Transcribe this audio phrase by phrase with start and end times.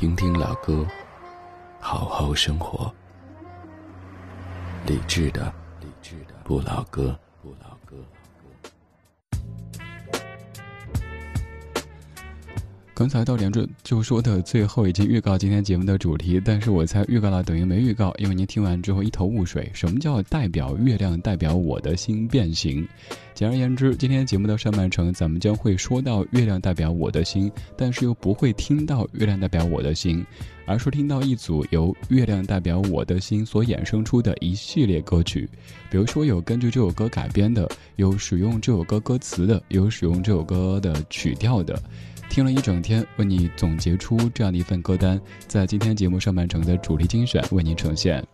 [0.00, 0.86] 听听老歌，
[1.78, 2.90] 好好生活。
[4.86, 7.98] 理智的，理智的不老歌，不老歌。
[12.94, 19.68] 刚才到点准就说的最后已经预告今天节目的主题，但是我猜预告了等于没预告，因为您听完之后一头雾水。
[19.74, 22.86] 什么叫代表月亮代表我的心变形？
[23.34, 30.24] 简而言之，今天节目的上半程，咱们将会说到月亮代表我的心，但是又不会听到月亮代表我的心，
[30.66, 35.48] 而是听到一组由月亮代表我的心所衍生出的一系列歌曲。
[35.90, 41.82] 比如说有根据这首歌改编的，有使用这首歌歌词的，有使用这首歌的曲调的。
[42.30, 48.24] 听了一整天，为你总结出这样的一份歌单，在今天节目上半程的主题精选为您呈现。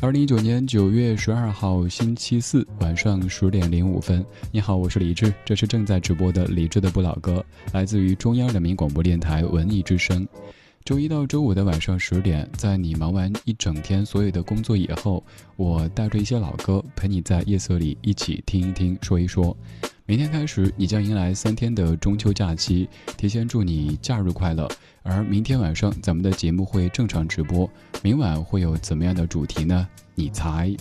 [0.00, 10.26] 二零一九年九月十二号星期四晚上十点零五分，你好，我是李志，这是正在直播的李志的不老歌，来自于中央人民广播电台文艺之声。
[10.84, 15.24] 周一到周五的晚上十点，在你忙完一整天所有的工作以后，
[15.56, 19.56] 我带着一些老歌，陪你在夜色里一起听一听，说一说。
[20.04, 24.68] 明天开始，你将迎来三天的中秋假期，提前祝你假日快乐。
[25.04, 27.70] 而明天晚上，咱们的节目会正常直播。
[28.02, 29.88] 明晚会有怎么样的主题呢？
[30.16, 30.74] 你猜？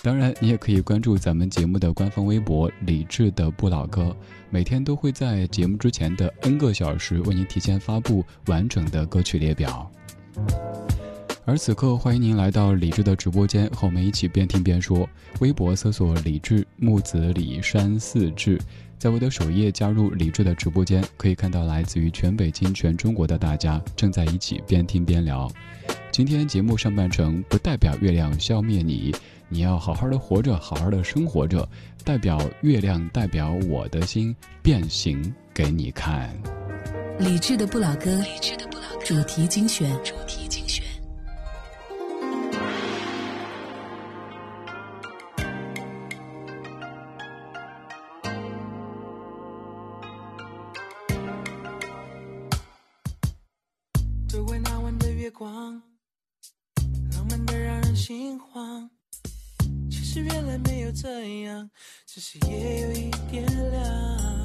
[0.00, 4.16] 当然，你也可以关注咱们节目的官方微博“理智的不老歌”，
[4.48, 9.90] 每天都会在节目之前的 N 个小时为您提前发布完整的歌曲列表。
[11.48, 15.08] 而此刻，欢迎您来到李智的直播间，和我们一起边听边说。
[15.40, 18.60] 微博搜索“李智木子李山四志”，
[19.00, 25.50] 在我的首页加入李智的直播间，可以看到来自于全北京、全中国的大家正在一起边听边聊。
[26.12, 29.10] 今天节目上半程不代表月亮消灭你，
[29.48, 31.66] 你要好好的活着，好好的生活着。
[32.04, 36.30] 代表月亮，代表我的心变形给你看。
[37.18, 38.22] 李智的不老歌，
[39.02, 40.84] 主题精选主题精选。
[60.18, 61.70] 原来没有这样，
[62.06, 64.37] 只是夜有一点凉。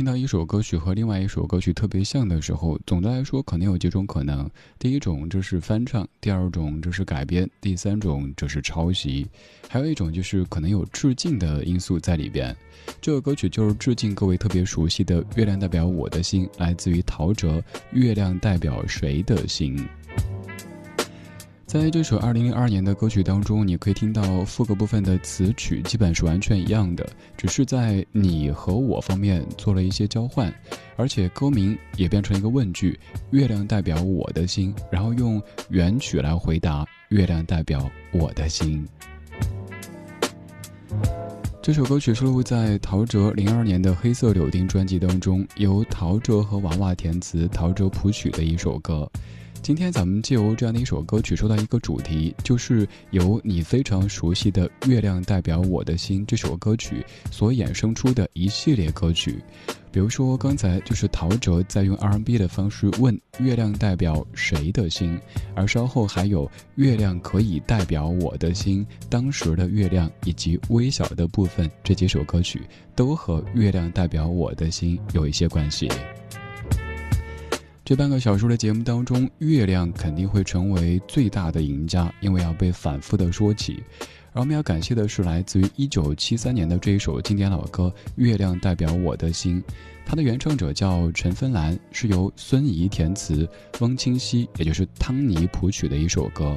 [0.00, 4.48] 听到一首歌曲和另外一首歌曲特别像的时候，总的来说可能有几种可能：
[4.78, 9.28] 第一种就是翻唱，第二种就是改编，第三种就是抄袭，
[9.68, 12.56] 还有一种就是可能有致敬的因素在里边。
[12.98, 17.60] 这个歌曲就是致敬各位特别熟悉的《月亮代表我的心》，来自于陶喆，
[17.92, 19.76] 《月亮代表谁的心》。
[21.70, 30.52] 在这首二零零二年的歌曲当中，你可以听到副歌部分的词曲基本是完全一样的，只是在你和我方面做了一些交换，
[30.96, 32.98] 而且歌名也变成一个问句
[33.30, 38.84] ：“月亮代表我的心”，然后用原曲来回答：“月亮代表我的心”。
[41.62, 49.08] 这首歌曲收录在陶喆零二年的《黑色柳丁》专辑当中，由陶喆和娃娃填词，陶喆谱曲的一首歌。
[49.62, 59.38] 今天咱们借由这样的一首歌曲，说到一个主题，就是由你非常熟悉的《月亮代表我的心》这首歌曲所衍生出的一系列歌曲。
[59.92, 65.20] 比如说，刚才就是陶喆在用 R&B 的方式问“月亮代表谁的心”，
[65.54, 72.62] 而稍后还有“月亮可以代表我的心”，当时的月亮以及微小的部分，这几首歌曲
[72.96, 75.88] 都和“月亮代表我的心”有一些关系。
[77.90, 83.82] 这半个小时的节目当中，月亮肯定会成为最大的赢家，因为要被反复的说起。
[84.32, 89.60] 而我们要感谢的是来自于一九七三年的这一首经典老歌《月亮代表我的心》，
[90.06, 93.48] 它的原唱者叫陈芬兰，是由孙怡填词，
[93.80, 96.54] 翁清溪也就是汤尼谱曲的一首歌。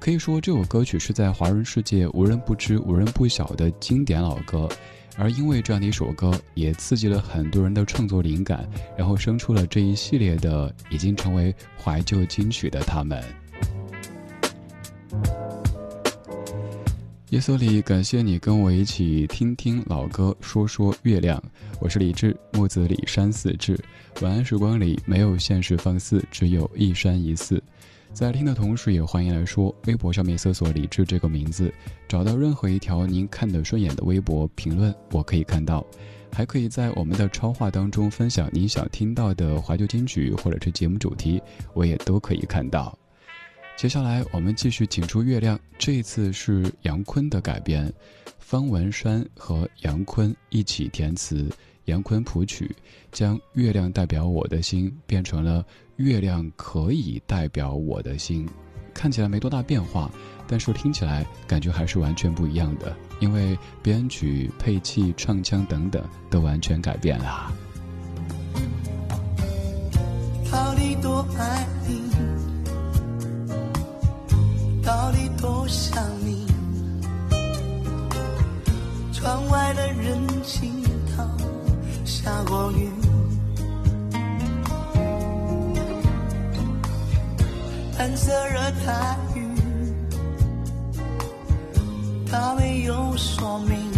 [0.00, 4.68] 可以说，这首歌曲是在华人世界无人不知、无人不晓的经典老歌。
[5.16, 13.22] 而因为这样的一首歌，也刺激了很多人的创作灵感，然后生出了这一系列的已经成为怀旧金曲的他们。
[17.30, 21.42] 夜色里，感谢你跟我一起听听老歌，说说月亮。
[21.80, 23.78] 我是李志，木子李山寺志。
[24.20, 27.60] 晚安时光里，没有现实放肆，只有一山一寺。
[28.14, 31.74] 在听的同时，也欢迎来说，微博上面搜索“李志”这个名字，
[32.06, 35.84] 找到任何一条您看得顺眼的微博评论，我可以看到。
[36.30, 42.96] 还可以在我们的超话当中分享您想听到的怀旧金曲或者是节目主题，我也都可以看到。
[43.76, 47.92] 接下来我们继续请出月亮，这一次是杨坤的改编，
[48.38, 51.48] 方文山和杨坤一起填词。
[51.86, 52.74] 杨坤谱曲，
[53.12, 55.62] 将“月亮代表我的心”变成了
[55.96, 58.48] “月亮可以代表我的心”，
[58.92, 60.10] 看起来没多大变化，
[60.46, 67.52] 但是听起来感觉还是完全不一样的，因为编曲、配器、唱腔等等都完全改变了。
[70.50, 72.10] 到底多爱你？
[74.82, 76.46] 到底多想你？
[79.12, 80.70] 窗外的人行
[81.16, 81.28] 道。
[82.04, 82.88] 下过雨，
[87.96, 89.48] 蓝色热带雨，
[92.30, 93.90] 它没有说明，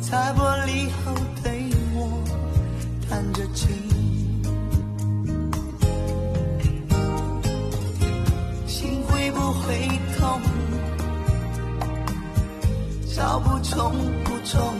[0.00, 1.14] 在玻璃后
[1.44, 2.08] 对我
[3.08, 3.68] 弹着琴，
[8.66, 9.88] 心会不会
[10.18, 10.40] 痛？
[13.14, 13.92] 找不重
[14.24, 14.74] 不着，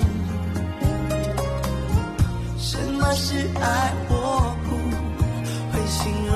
[2.58, 3.06] 什么。
[3.18, 4.14] 是爱，我
[5.86, 6.34] 形容。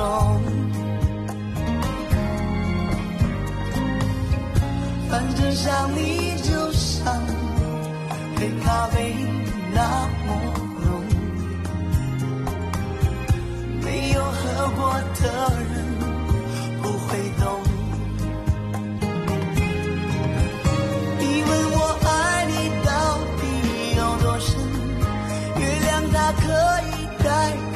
[5.09, 7.12] 反正想你就像
[8.37, 9.14] 杯咖啡
[9.75, 9.80] 那
[10.26, 10.28] 么
[10.85, 10.87] 浓，
[13.83, 15.23] 没有喝过的
[15.59, 15.71] 人
[16.80, 17.45] 不会懂。
[21.19, 21.76] 你问我
[22.07, 22.09] 爱
[22.47, 22.52] 你
[22.85, 22.88] 到
[23.40, 23.42] 底
[23.97, 24.49] 有多深，
[25.59, 26.45] 月亮它可。
[27.23, 27.70] 我。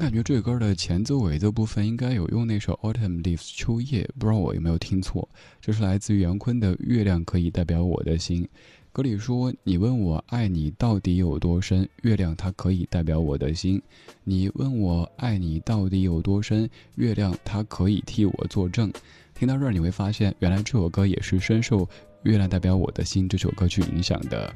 [0.00, 5.28] 感觉这首歌的前奏尾奏部分应该有用那首《Autumn Leaves》秋叶，不知道我有没有听错。
[5.60, 8.42] 这是来自于杨坤的《月亮可以代表我的心》。
[8.92, 13.80] 歌里说：“你问我爱你到底有多深，月亮它可以代表我的心。
[14.24, 18.90] 你问我爱你到底有多深，月亮它可以替我作证。”
[19.38, 21.84] 听到这儿，你会发现，原来这首歌也是深受
[22.22, 24.50] 《月亮代表我的心》这首歌曲影响的。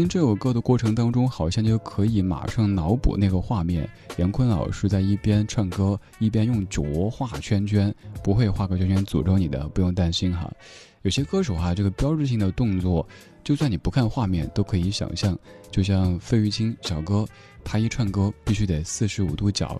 [0.00, 7.94] 听这首歌的过程当中，好像就可以马上脑补那个画面：杨坤老师在一边唱歌，一边用脚画圈圈。
[8.24, 10.50] 不会画个圈圈诅咒你的，不用担心哈。
[11.02, 13.06] 有些歌手哈，这个标志性的动作，
[13.44, 15.38] 就算你不看画面都可以想象。
[15.70, 17.26] 就像费玉清小哥，
[17.62, 19.78] 他一唱歌必须得四十五度角，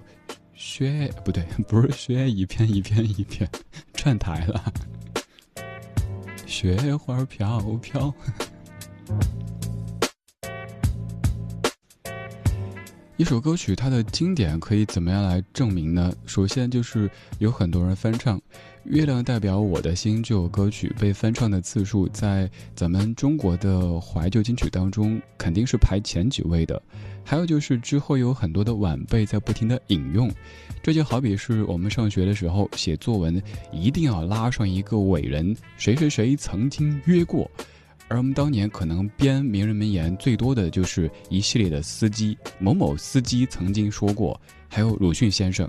[0.52, 3.48] 削不对，不是削一片一片一片，
[3.94, 4.70] 串台了。
[6.44, 8.12] 雪花飘飘。
[13.20, 16.10] 一首歌曲它的经典可以怎么样来证明呢？
[16.24, 17.08] 首先就是
[17.38, 18.38] 有很多人翻唱，
[18.84, 26.80] 《月亮代表我的心》这首歌曲被翻唱的次数在咱们中国的怀旧金曲当中肯定是排前几位的。
[27.22, 30.32] 还有就是之后有很多的晚辈在不停的引用，
[30.82, 33.38] 这就好比是我们上学的时候写作文
[33.70, 37.50] 一定要拉上一个伟人，谁谁谁曾经约过。
[38.10, 44.38] 而我们当年可能编名人名言最多的就是一系列的司机，某某司机曾经说过，
[44.68, 45.66] 还有鲁迅先生。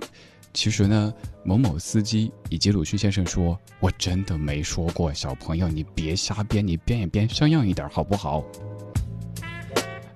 [0.52, 8.44] 其实呢，某某司机以及鲁迅先生说：“我真的没说过，小朋友你别瞎编，你编一编像样一点好不好？”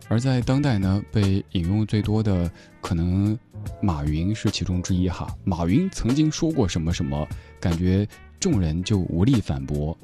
[0.08, 3.38] 而在当代呢，被引用最多的可能
[3.80, 5.32] 马云是其中之一哈。
[5.44, 7.26] 马云曾经说过什么什么，
[7.60, 8.06] 感觉
[8.38, 9.96] 众人就无力反驳。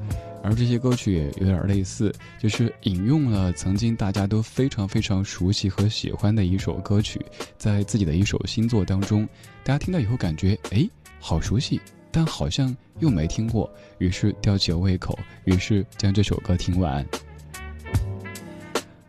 [0.43, 7.25] 而这些歌曲也有点类似，就是引用了曾经大家都非常非常熟悉和喜欢的一首歌曲，
[7.57, 9.25] 在自己的一首新作当中，
[9.63, 10.85] 大家听到以后感觉哎，
[11.21, 17.07] 好熟悉，但好像又没听过，于是吊起了胃口，于是将这首歌听完。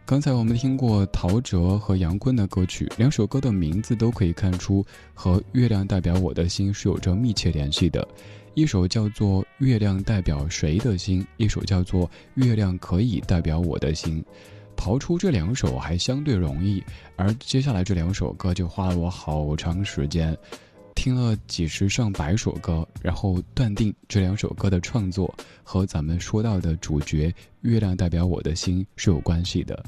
[0.06, 8.08] 刚才我们听过陶喆和杨坤的歌曲，两首歌的名字都可以看出和《月亮代表我的心》是有着密切联系的。
[8.56, 14.24] 一首叫做《月亮代表谁的心》，一首叫做《月亮可以代表我的心》。
[14.76, 16.84] 刨出这两首还相对容易，
[17.16, 20.38] 而接下来这两首歌就花了我好长时间。
[20.94, 25.34] 听了几十上百首歌，然后断定这两首歌的创作
[25.64, 27.30] 和咱们说到的主角
[27.62, 29.84] 《月亮代表我的心》是有关系的。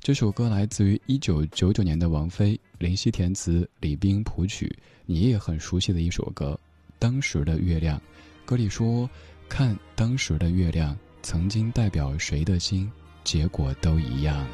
[0.00, 6.58] 这首歌来自于一九九九年的王菲，林夕填词，李冰谱曲，你也很熟悉的一首歌
[6.98, 7.98] 《当时的月亮》。
[8.44, 9.08] 歌里说
[9.48, 12.90] ：“看当时的月亮，曾经代表谁的心，
[13.24, 14.46] 结果都一样。”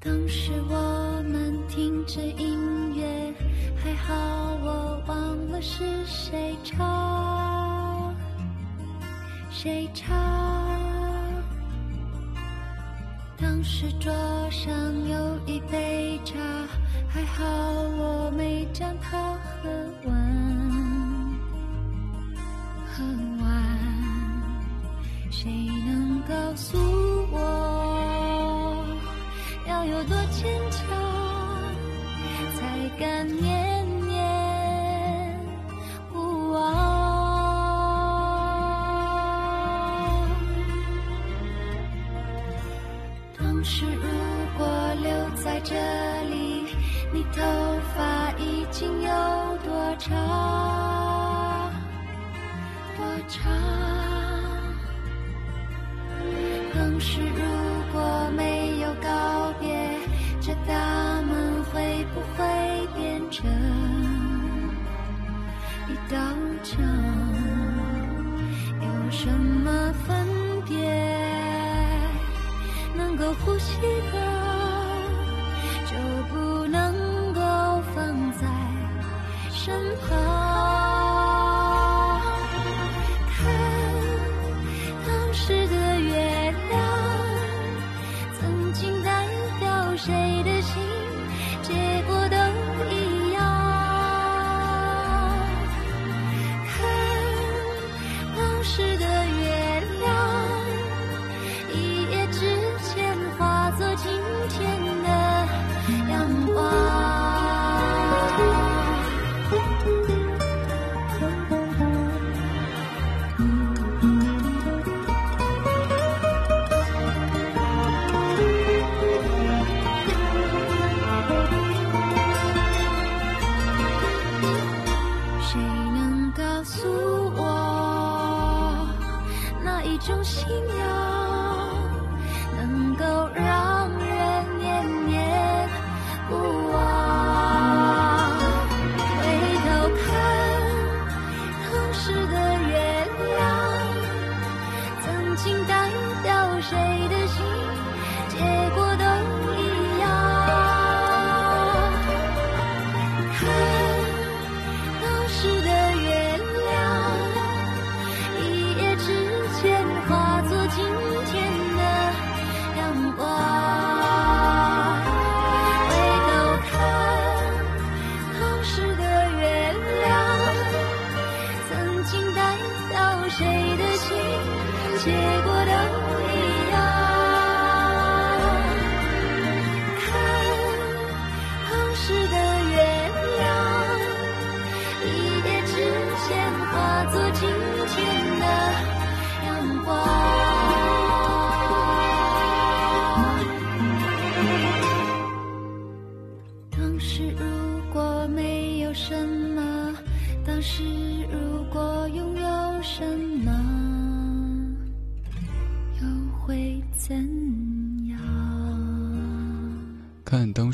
[0.00, 3.34] 当时我们听着音乐，
[3.76, 4.14] 还好
[4.62, 8.14] 我忘了是谁唱，
[9.50, 10.75] 谁唱。
[13.38, 14.10] 当时桌
[14.50, 14.72] 上
[15.08, 16.34] 有一杯茶，
[17.06, 19.68] 还好我没将它喝
[20.06, 20.14] 完，
[22.86, 23.04] 喝
[23.42, 23.46] 完。
[25.30, 25.50] 谁
[25.86, 26.78] 能告诉
[27.30, 28.86] 我，
[29.68, 30.86] 要有多坚强，
[32.54, 33.65] 才敢念
[43.68, 44.00] 是如
[44.56, 44.64] 果
[45.02, 45.10] 留
[45.42, 45.74] 在这
[46.30, 46.64] 里，
[47.12, 47.42] 你头
[47.96, 49.08] 发已经有
[49.64, 50.14] 多长？
[52.96, 53.52] 多长？
[56.72, 57.42] 当时如
[57.92, 59.98] 果没有告别，
[60.40, 63.50] 这大门会不会变成
[65.88, 66.16] 一道
[66.62, 66.80] 墙？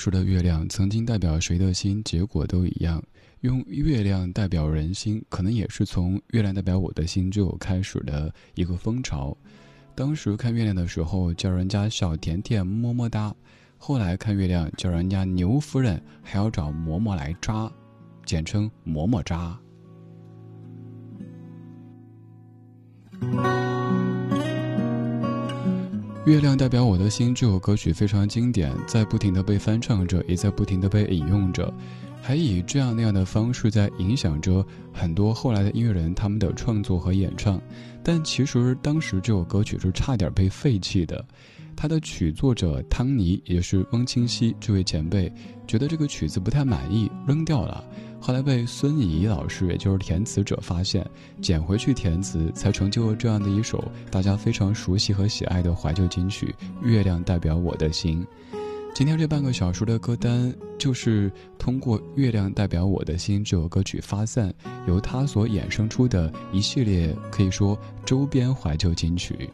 [0.02, 3.00] 说的月亮，曾经代表谁的心，结果都一样。
[3.42, 9.36] 用月亮代表人心，可能也是从“月亮代表我的心”就开始的一个风潮。
[9.94, 13.32] 当时看月亮的时候，叫人家小甜甜么么哒；
[13.78, 17.70] 后来看月亮，叫人家牛夫人，还要找嬷嬷来扎，
[18.26, 19.56] 简称嬷嬷扎。
[26.24, 31.74] 月亮代表我的心这首歌曲非常经典，在不停的被翻唱着，也在不停的被引用着，
[32.22, 37.60] 还以这样那样的方式在影响着很多后来的音乐人他们的创作和演唱。
[38.04, 41.24] 但其实当时这首歌曲是差点被废弃的，
[41.74, 45.32] 它的曲作者汤尼，也是翁清溪这位前辈，
[45.66, 47.84] 觉得这个曲子不太满意，扔掉了。
[48.24, 51.04] 后来被孙怡老师，也就是填词者发现，
[51.40, 53.82] 捡回去填词，才成就了这样的一首
[54.12, 56.54] 大家非常熟悉和喜爱的怀旧金曲
[56.86, 58.24] 《月亮代表我的心》。
[58.94, 64.54] 今天这半个小时的歌单，就是通过《月亮代表我的心》这首歌曲发散，
[64.86, 69.50] 由它所衍生出的一系列可以说周边怀旧金曲。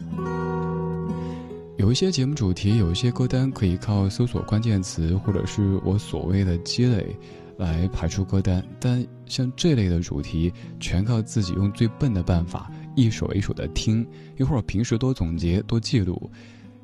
[1.78, 7.16] 有一些节目主题，有一些歌单可以靠搜索关键词，或者是我所谓的积累，
[7.58, 8.64] 来排出歌单。
[8.80, 16.30] 但像这类的主题，全靠自己用最笨的办法，一首一首的听，一会儿我平时多总结多记录。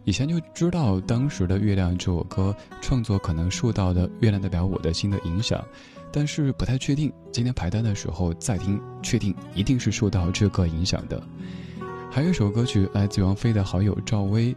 [0.05, 5.65] 以前就知道当时的《月亮》这首歌创作可能受到的《月亮代表我的心》的影响，
[6.13, 7.11] 但是不太确定。
[7.33, 11.23] 今天排单的时候再听，确定一定是受到这个影响的。
[12.11, 14.55] 还有一首歌曲来自王菲的好友赵薇。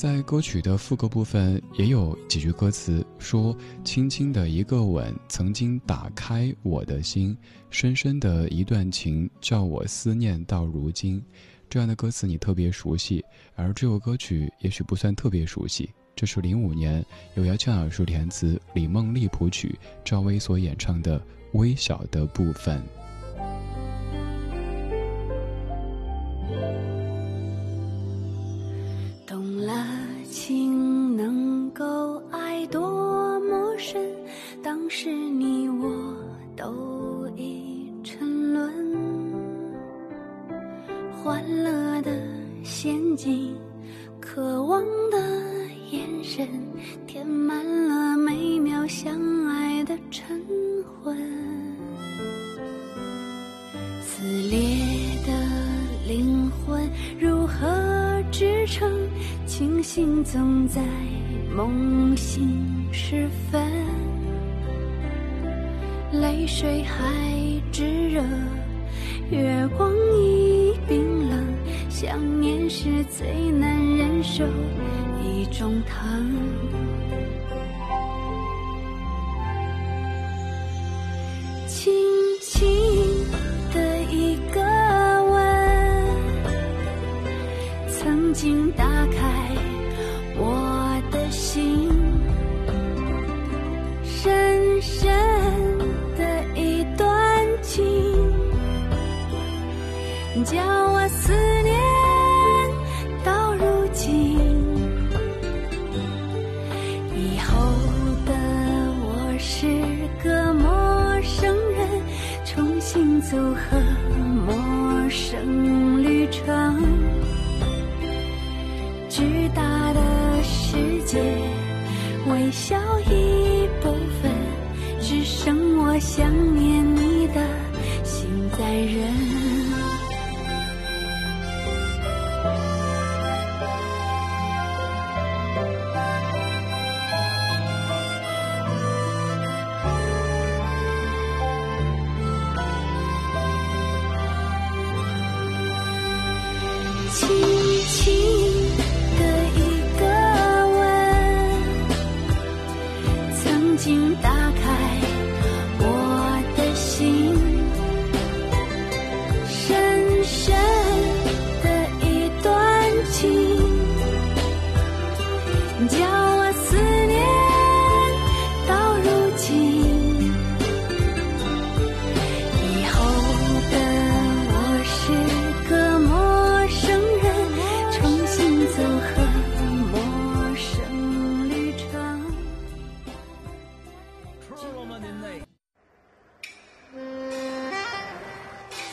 [0.00, 7.36] 在歌曲的副歌部分也有几句歌词，说：“轻轻的一个吻，曾经打开我的心；
[7.68, 11.22] 深深的一段情，叫我思念到如今。”
[11.68, 13.22] 这样的歌词你特别熟悉，
[13.54, 15.90] 而这首歌曲也许不算特别熟悉。
[16.16, 21.20] 这是零五年由姚谦老师填词、李梦丽谱曲、赵薇所演唱的
[21.52, 22.78] 《微小的部分》。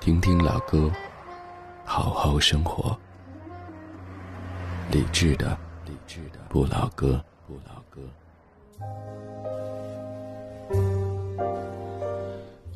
[0.00, 0.90] 听听老歌，
[1.84, 2.98] 好好生活。
[4.90, 8.00] 理智的，理智的不老歌，不老歌。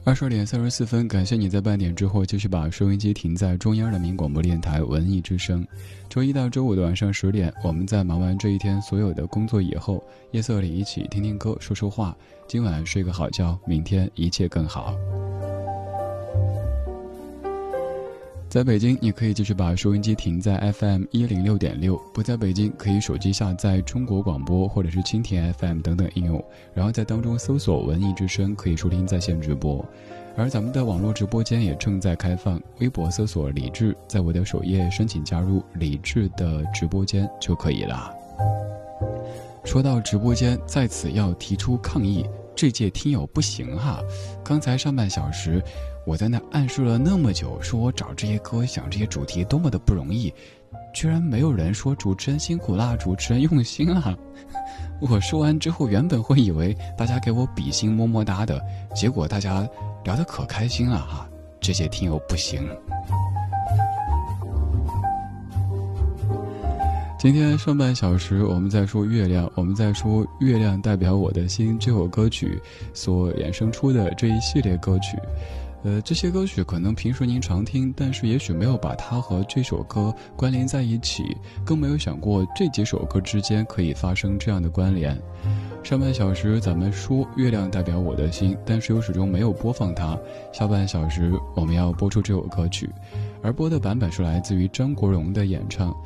[0.04, 5.66] 二十二点三十四分，感谢你在半点之后继续把收音机停在中央人民广播电台文艺之声。
[6.10, 12.14] 周一到周五的晚上十点，我们在忙完这一天所有的工作以后，夜色里一起听听歌，说说话。
[12.46, 14.94] 今晚睡个好觉，明天一切更好。
[18.54, 26.40] 在北京，你可以继续把收音机停在 FM 一零六点六；不在北京，可以手机下载中国广播或者是蜻蜓 FM 等等应用，
[26.72, 29.84] 然后在当中搜索“文艺之声”，可以收听在线直播。
[30.36, 38.14] 而咱们的网络直播间也正在开放，微博搜索“李志”，在我的首页申请加入李志的直播间就可以了。
[39.64, 42.24] 说到直播间，在此要提出抗议，
[42.56, 44.00] 这届听友不行哈！
[44.44, 45.62] 刚才上半小时。
[46.06, 50.30] 我在那暗示了那么久，说我找这些歌、想这些主题多么的不容易，
[50.92, 54.14] 居然没有人说主持人辛苦啦，主持人用心啊！
[55.00, 58.60] 我说完之后，原本会以为大家给我比心、么么哒的，
[58.94, 59.66] 结果大家
[60.04, 61.26] 聊得可开心了哈！
[61.58, 62.68] 这些听友不行。
[67.24, 72.60] 今天上半小时我们在说月亮，我们在说《月亮代表我的心》这首歌曲
[72.92, 75.16] 所衍生出的这一系列歌曲。
[75.84, 81.34] 呃，这些歌曲可能平时您常听，但是也许没有把它和这首歌关联在一起，
[81.64, 85.18] 更没有想过这几首歌之间可以发生这样的关联。
[85.82, 90.14] 上半小时咱们说《月亮代表我的心》，但是又始终没有播放它。
[90.52, 92.86] 下半小时我们要播出这首歌曲，
[93.42, 95.96] 而播的版本是来自于张国荣的演唱。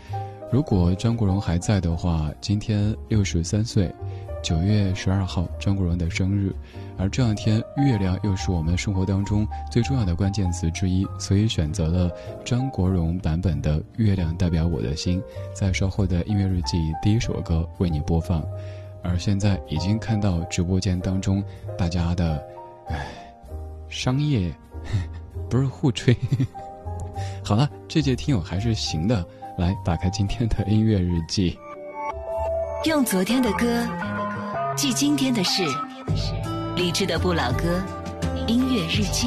[0.50, 3.94] 如果张国荣还在的话，今天六十三岁，
[4.42, 6.50] 九月十二号，张国荣的生日。
[6.96, 12.10] 而这两天，月亮又是我们生活当中最重要的关键词之一，所以选择了
[12.46, 15.20] 张国荣版本的《月亮代表我的心》，
[15.54, 18.42] 在稍后的音乐日记第一首歌为你播放。
[19.02, 21.44] 而现在已经看到直播间当中
[21.76, 22.42] 大家的，
[22.88, 23.06] 唉，
[23.90, 24.50] 商业
[25.50, 26.16] 不是互吹。
[27.44, 29.24] 好了，这届听友还是行的，
[29.58, 31.58] 来打开今天的音乐日记，
[32.84, 33.66] 用昨天的歌
[34.76, 35.64] 记今天的事。
[36.76, 37.82] 理智的不老歌，
[38.46, 39.26] 音乐日记。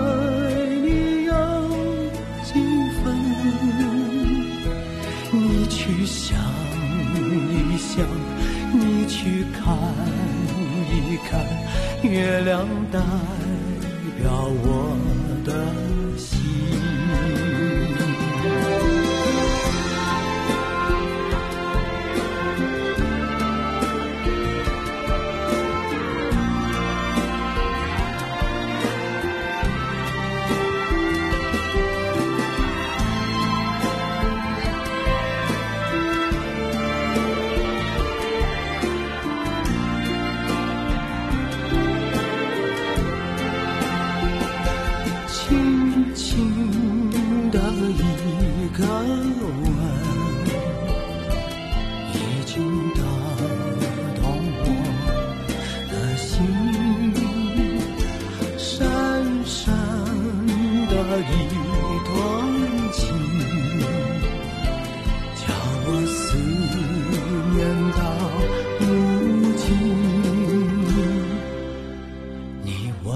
[12.03, 12.99] 月亮代
[14.17, 14.31] 表
[14.63, 14.97] 我
[15.45, 15.80] 的
[67.97, 67.99] 到
[68.79, 68.83] 如
[69.57, 69.65] 今。
[72.63, 72.67] 你
[73.03, 73.09] 问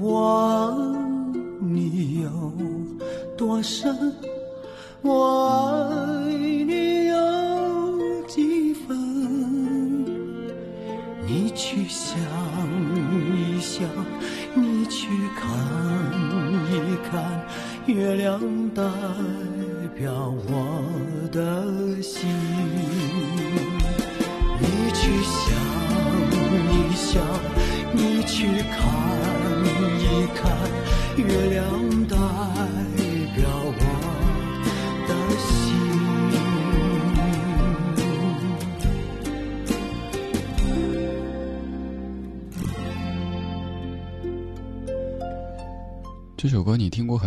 [0.00, 0.08] 我
[1.60, 2.28] 你有
[3.36, 4.12] 多深，
[5.02, 5.43] 我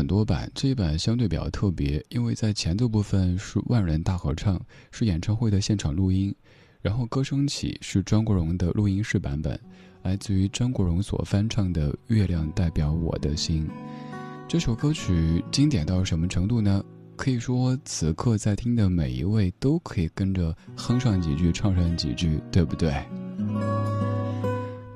[0.07, 6.33] 多版，这一版相对比较特别，因为在前奏部分是万人大合唱，是演唱会的现场录音，
[6.81, 9.59] 然后歌声起是张国荣的录音室版本，
[10.03, 13.67] 来自于张国荣所翻唱的《月亮代表我的心》。
[14.47, 16.81] 这首歌曲经典到什么程度呢？
[17.17, 22.93] 可以说此刻在听的每一位都可以跟着哼上几句，唱上几句，对不对？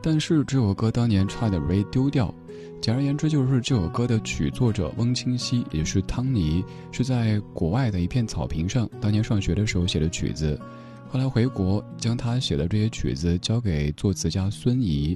[0.04, 2.34] 但是这首歌当年差点被丢掉。
[2.82, 10.60] 简而言之，就是这首歌的曲作者翁清溪，也就是汤尼，是在国外的一片草坪上，当年上学的时候写的曲子。
[11.08, 15.16] 后来回国，将他写的这些曲子交给作词家孙怡，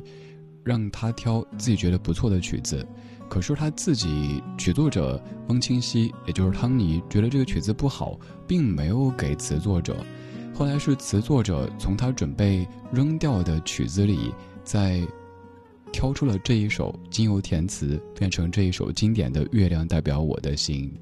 [0.64, 2.88] 让他挑自己觉得不错的曲子。
[3.28, 9.98] 可是他自己曲作者翁清溪，也就是汤尼，觉得这个曲子不好，并没有给词作者。
[10.54, 14.32] 后来是词作者从他准备扔掉的曲子里，
[14.64, 15.02] 在。
[15.96, 20.94] 挑出了这一首，经由填词变成这一首经典的《月亮代表我的心》。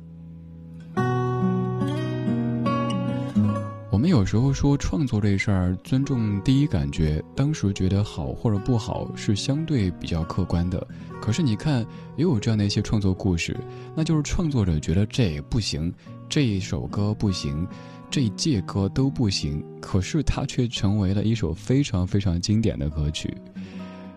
[3.89, 10.87] 我们有时候说创作这事儿，尊重第一感觉，当时觉得好或者不好是相对比较客观的。
[11.19, 11.83] 可是你看，
[12.15, 13.59] 也有这样的一些创作故事，
[13.95, 15.91] 那就是创作者觉得这不行，
[16.29, 17.67] 这一首歌不行，
[18.11, 23.35] 这一届歌都不行，可是它却成为了一首非常非常经典的歌曲。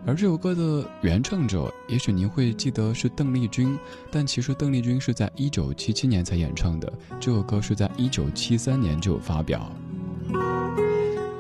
[0.07, 3.77] 而这首歌的原唱者，也许您会记得是邓丽君，
[4.09, 9.69] 但其实邓丽君是在一九七七年才演唱的，这首歌是在一九七三年就发表。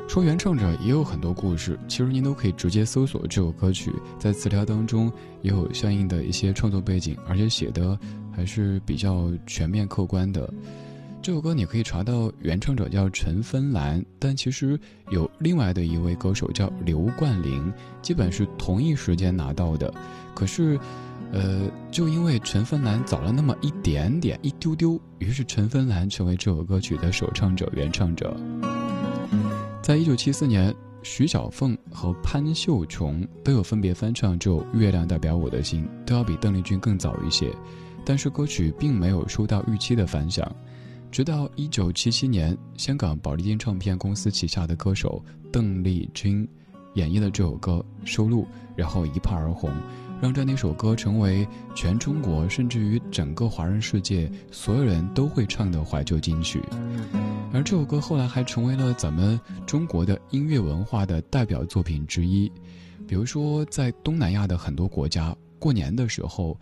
[0.09, 7.97] 说原唱者也有很多故事，其实您都可以直接搜索这首歌曲，在词条当中也有相应的一些创作背景，而且写的
[8.33, 10.53] 还是比较全面客观的。
[11.27, 14.79] 这首歌你可以查到原唱者叫陈芬兰，但其实
[15.11, 19.93] 有另外的一位歌手叫刘冠霖，基本是同一时间拿到的。
[20.37, 20.79] 可是，
[21.33, 28.37] 呃，就因为陈芬兰早了那么一点点、一丢丢，于是陈芬兰成为这首歌曲的首唱者、原唱者。
[29.83, 37.53] 在一九七四年，徐小凤和潘秀琼都有分别翻唱这首《月亮代表我的心》，都要比邓丽君更早一些，
[38.05, 40.49] 但是歌曲并没有收到预期的反响。
[41.17, 46.47] 直到一九七七年，香港宝丽金唱片公司旗下的歌手邓丽君
[46.93, 48.47] 演绎了这首歌，收录，
[48.77, 49.73] 然后一炮而红，
[50.21, 56.63] 让这样的一首歌成为全中国甚至于整个华人世界所有人都会唱的怀旧金曲。
[57.51, 62.53] 而这首歌后来还成为了咱们中国的音乐文化的代表作品之一，
[63.09, 66.55] 比如说在东南亚的很多国家，过年的时候。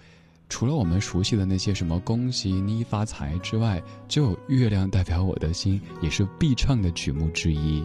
[0.48, 7.84] 除了我们熟悉的那些什么“恭喜你发财”之外，就有《月亮代表我的心》也是必唱的曲目之一。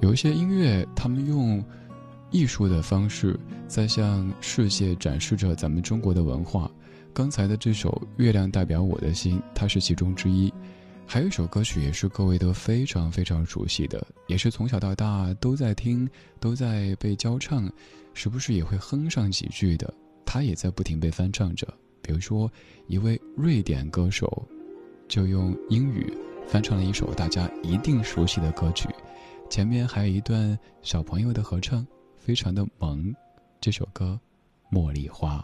[0.00, 1.62] 有一些音乐，他们用
[2.30, 6.70] 艺术的方式在向世界展示着咱们中国的文化。
[7.12, 7.90] 刚才的这首
[8.22, 10.52] 《月亮代表我的心》，它是其中之一。
[11.08, 16.06] 还有一首歌曲也是各位都非常非常熟悉的，也是从小到大都在听，
[16.40, 17.70] 都在被教唱，
[18.12, 19.92] 时不时也会哼上几句的。
[20.26, 21.66] 它也在不停被翻唱着。
[22.02, 22.50] 比如说，
[22.88, 24.46] 一位瑞典歌手，
[25.08, 26.12] 就用英语
[26.46, 28.88] 翻唱了一首大家一定熟悉的歌曲，
[29.48, 31.86] 前面还有一段小朋友的合唱，
[32.16, 33.14] 非常的萌。
[33.60, 34.18] 这首歌
[34.76, 35.38] 《茉莉花》。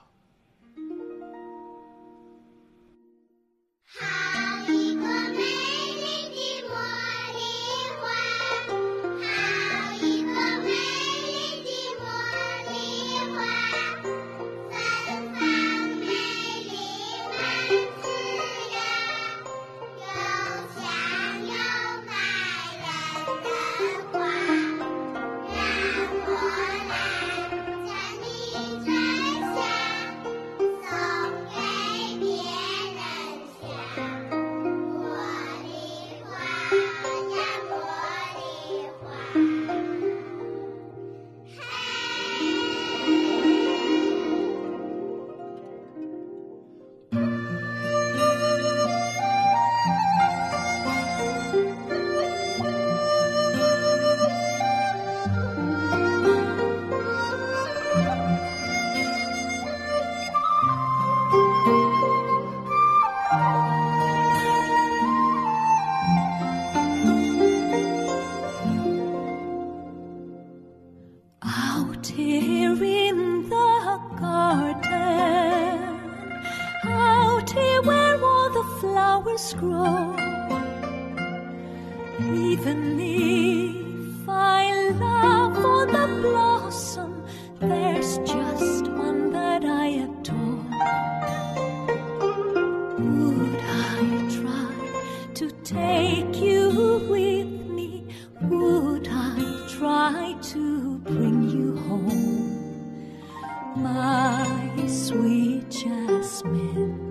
[103.82, 107.10] My sweet Jasmine.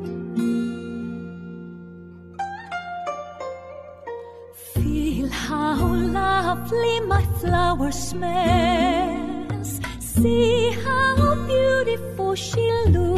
[4.74, 9.82] Feel how lovely my flower smells.
[10.00, 13.11] See how beautiful she looks.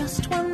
[0.00, 0.49] Just one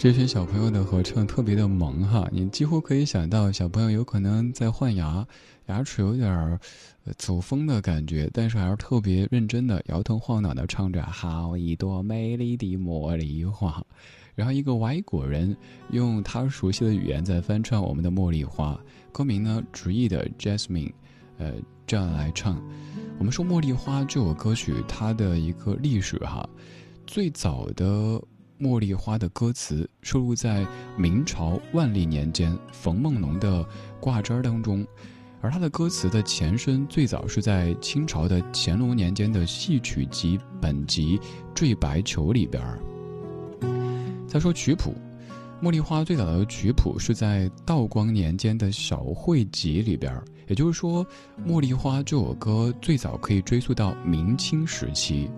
[0.00, 5.26] 这群小朋友的合唱特别的萌哈，你几乎可以想到小朋友有可能在换牙，
[5.66, 6.58] 牙齿有点儿
[7.18, 13.84] 走风的感觉，但是还是特别认真的摇头晃脑的唱着“好一朵美丽的茉莉花”，
[14.34, 15.54] 然后一个外国人
[15.90, 18.72] 用他熟悉的语言在翻唱我们的《茉莉花》，
[19.12, 20.94] 歌名呢直译的 Jasmine，
[21.36, 21.52] 呃
[21.86, 22.58] 这样来唱。
[23.18, 26.48] 我们说《茉莉花》这首歌曲它的一个历史哈，
[27.06, 28.18] 最早的。
[28.60, 33.66] 茉莉花的歌词收录在明朝万历年间冯梦龙的
[33.98, 34.86] 挂针儿当中，
[35.40, 41.16] 而它的歌词的前身最早是在清朝的乾隆年间的戏曲集本集
[41.54, 42.62] 《坠白球》里边。
[44.28, 44.94] 再说曲谱，
[45.66, 51.02] 《茉莉花》最早的曲谱是在道光年间的小会集里边，也就是说，
[51.48, 55.30] 《茉莉花》这首歌最早可以追溯到明清时期。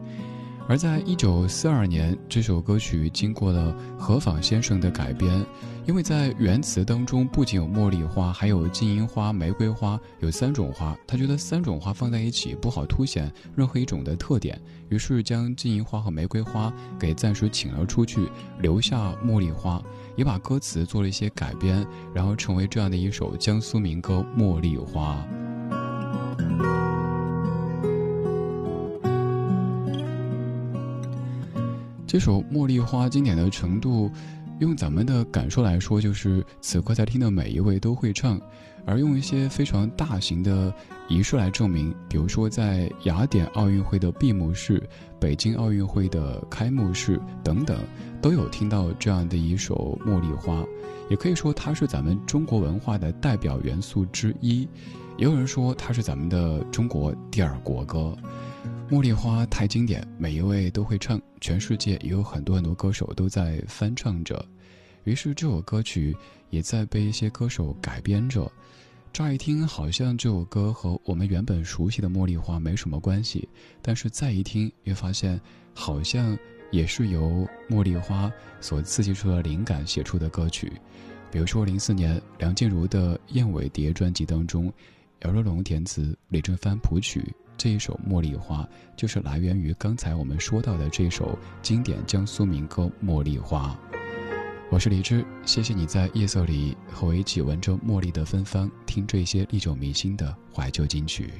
[0.68, 5.44] 而在一九四二年，这首歌曲经过了何坊先生的改编，
[5.86, 10.96] 因为在原词当中不仅有茉莉花，还有金银花、玫瑰花，有三种花。
[11.06, 14.58] 他觉得三种花放在一起不好凸显任何一种的特点，
[14.88, 18.28] 于是将金银花和玫瑰花给暂时请了出去，
[18.60, 19.82] 留下茉莉花，
[20.16, 21.84] 也把歌词做了一些改编，
[22.14, 25.22] 然后成为这样的一首江苏民歌《茉莉花》。
[32.12, 34.10] 这首《茉莉花》经典的程度，
[34.58, 38.36] 用咱们的感受来说，就是此刻在听的每一位都会唱；
[38.84, 40.70] 而用一些非常大型的
[41.08, 44.86] 仪式来证明，比如说在雅典奥运会的闭幕式、
[45.18, 47.78] 北京奥运会的开幕式等等，
[48.20, 50.60] 都有听到这样的一首《茉莉花》，
[51.08, 54.68] 也可以说它是咱们中国文化的代表元素之一。
[55.16, 58.14] 也有人说它是咱们的中国第二国歌。
[58.92, 64.44] 茉莉花太经典，每一位都会唱，全世界也有很多很多歌手都在翻唱着。
[65.04, 66.14] 于是这首歌曲
[66.50, 68.52] 也在被一些歌手改编着。
[69.10, 73.48] 乍一听好像这首歌和我们原本熟悉的《茉莉花》没什么关系，
[73.80, 75.40] 但是再一听，又发现
[75.72, 76.36] 好像
[76.70, 78.30] 也是由茉莉花
[78.60, 80.70] 所刺激出的灵感写出的歌曲。
[81.30, 84.70] 比如说，零四年梁静茹的《燕尾蝶》专辑当中，
[85.20, 87.24] 姚若龙填词，李正帆谱曲，
[87.56, 88.62] 这一首《茉莉花》
[88.96, 93.78] 就是来源于刚才我们说到的这首经典江苏民歌《茉莉花》。
[94.70, 101.30] 我是李志，谢谢你在夜色里和我一起闻着茉莉的芬芳，听这些历久弥新的怀旧金曲。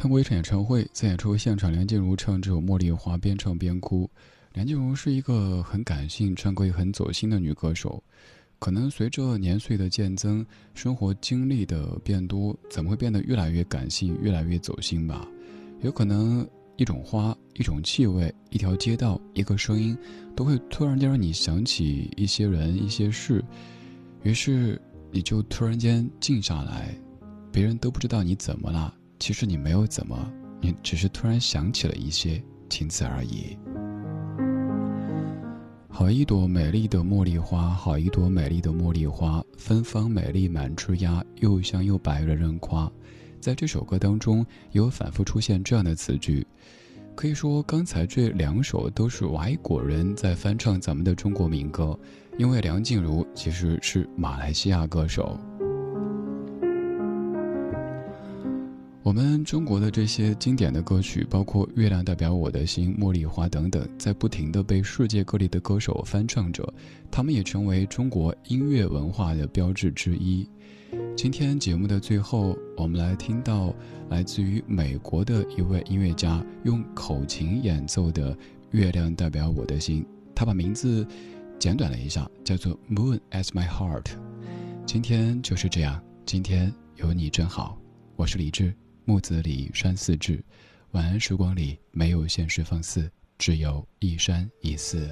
[0.00, 4.08] 看过一场演唱会，在演出现场，梁静茹唱这首《茉莉花》，边唱边哭。
[4.54, 8.02] 梁静茹是一个很感性、唱歌也很走心的女歌手。
[8.58, 15.28] 可能随着年岁的渐增，生活经历的变多，怎么会变得越来越感性、越来越走心吧？
[15.82, 16.48] 有可能
[16.78, 19.94] 一种花、一种气味、一条街道、一个声音，
[20.34, 23.44] 都会突然间让你想起一些人、一些事，
[24.22, 24.80] 于是
[25.12, 26.98] 你就突然间静下来，
[27.52, 33.56] 别人都不知道你怎么了，其实你没有怎么，你只是突然想起了一些，仅此而已。
[35.90, 42.90] 好一朵美丽的茉莉花，好一朵美丽的茉莉花，芬芳美丽满枝桠，又香又白，人人夸。
[43.40, 46.46] 在这首歌当中，有反复出现这样的词句，
[47.14, 51.98] 可以说刚才这两首都是外国人在翻唱咱们的中国民歌，
[52.38, 55.38] 因为梁静茹其实是马来西亚歌手。
[59.10, 66.72] 我们中国的这些经典的歌曲，包括《月亮代表我的心》《茉莉花》等等，在不停的被世界各地的歌手翻唱着，
[67.10, 70.48] 他们也成为中国音乐文化的标志之一。
[71.16, 73.74] 今天节目的最后，我们来听到
[74.08, 78.32] 来自于美国的一位音乐家用口琴演奏的
[78.70, 80.04] 《月亮代表我的心》，
[80.36, 81.04] 他把名字
[81.58, 84.02] 简短了一下，叫做《Moon as My Heart》。
[84.86, 87.76] 今天就是这样，今天有你真好，
[88.14, 88.72] 我是李志。
[89.10, 90.40] 木子李山寺志，
[90.92, 95.10] 晚安时光里没有现实放肆，只有一山一寺。